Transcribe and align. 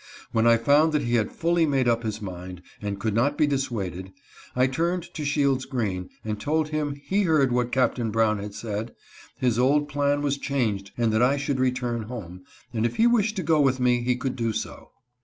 When 0.31 0.47
I 0.47 0.57
found 0.57 0.93
that 0.93 1.03
he 1.03 1.13
had 1.13 1.31
fully 1.31 1.67
made 1.67 1.87
up 1.87 2.01
his 2.01 2.23
mind 2.23 2.63
and 2.81 2.99
could 2.99 3.13
not 3.13 3.37
be 3.37 3.45
dissuaded, 3.45 4.11
I 4.55 4.65
turned 4.65 5.03
to 5.13 5.23
Shields 5.23 5.65
Green 5.65 6.09
and 6.25 6.41
told 6.41 6.69
him 6.69 6.99
he 7.05 7.21
heard 7.21 7.51
what 7.51 7.71
Captain 7.71 8.09
Brown 8.09 8.39
had 8.39 8.55
said; 8.55 8.95
his 9.37 9.59
old 9.59 9.87
plan 9.87 10.23
was 10.23 10.39
changed, 10.39 10.89
and 10.97 11.13
that 11.13 11.21
I 11.21 11.37
should 11.37 11.59
return 11.59 12.01
home, 12.01 12.41
and 12.73 12.83
if 12.83 12.95
he 12.95 13.05
wished 13.05 13.35
to 13.35 13.43
go 13.43 13.61
with 13.61 13.79
me 13.79 14.01
he 14.01 14.15
could 14.15 14.35
do 14.35 14.53
so. 14.53 14.89